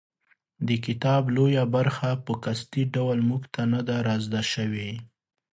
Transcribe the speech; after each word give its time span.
د 0.67 0.69
کتاب 0.85 1.23
لویه 1.35 1.63
برخه 1.75 2.09
په 2.25 2.33
قصدي 2.43 2.83
ډول 2.95 3.17
موږ 3.29 3.43
ته 3.53 3.61
نه 3.73 3.81
ده 3.87 3.95
رازده 4.07 4.41
شوې. 4.53 4.89